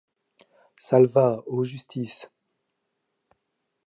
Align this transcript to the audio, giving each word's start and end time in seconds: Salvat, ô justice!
Salvat, 0.79 1.43
ô 1.45 1.63
justice! 1.63 2.27